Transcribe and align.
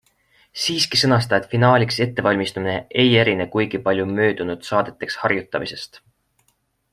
Siiski 0.59 0.99
sõnas 1.01 1.27
ta, 1.33 1.39
et 1.41 1.51
finaaliks 1.51 1.99
ettevalmistumine 2.05 2.73
ei 3.03 3.13
erine 3.25 3.47
kuigi 3.57 3.83
palju 3.89 4.09
möödunud 4.15 4.67
saadeteks 4.71 5.21
harjutamisest. 5.27 6.03